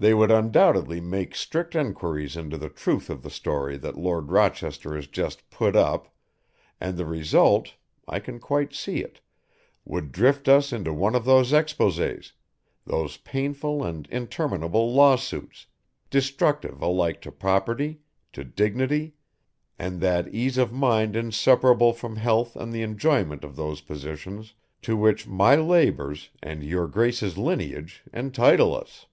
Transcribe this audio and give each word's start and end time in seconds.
They 0.00 0.14
would 0.14 0.30
undoubtedly 0.30 1.00
make 1.00 1.34
strict 1.34 1.74
enquiries 1.74 2.36
into 2.36 2.56
the 2.56 2.68
truth 2.68 3.10
of 3.10 3.24
the 3.24 3.30
story 3.30 3.76
that 3.78 3.98
Lord 3.98 4.30
Rochester 4.30 4.94
has 4.94 5.08
just 5.08 5.50
put 5.50 5.74
up, 5.74 6.14
and 6.80 6.96
the 6.96 7.04
result 7.04 7.74
I 8.06 8.20
can 8.20 8.38
quite 8.38 8.72
see 8.74 8.98
it 9.00 9.20
would 9.84 10.12
drift 10.12 10.46
us 10.46 10.72
into 10.72 10.92
one 10.94 11.16
of 11.16 11.24
those 11.24 11.50
exposés, 11.50 12.30
those 12.86 13.16
painful 13.16 13.82
and 13.82 14.06
interminable 14.06 14.88
lawsuits, 14.94 15.66
destructive 16.10 16.80
alike 16.80 17.20
to 17.22 17.32
property, 17.32 17.98
to 18.34 18.44
dignity, 18.44 19.14
and 19.80 20.00
that 20.00 20.32
ease 20.32 20.58
of 20.58 20.72
mind 20.72 21.16
inseparable 21.16 21.92
from 21.92 22.14
health 22.14 22.54
and 22.54 22.72
the 22.72 22.82
enjoyment 22.82 23.42
of 23.42 23.56
those 23.56 23.80
positions 23.80 24.54
to 24.82 24.96
which 24.96 25.26
my 25.26 25.56
labours 25.56 26.30
and 26.40 26.62
your 26.62 26.86
Grace's 26.86 27.36
lineage 27.36 28.04
entitle 28.12 28.76
us." 28.76 29.06